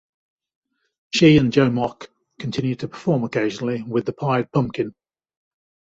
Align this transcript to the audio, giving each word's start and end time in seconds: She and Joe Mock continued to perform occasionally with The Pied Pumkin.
She 1.13 1.37
and 1.37 1.53
Joe 1.53 1.69
Mock 1.69 2.09
continued 2.39 2.79
to 2.79 2.87
perform 2.87 3.23
occasionally 3.23 3.83
with 3.83 4.07
The 4.07 4.13
Pied 4.13 4.51
Pumkin. 4.51 4.95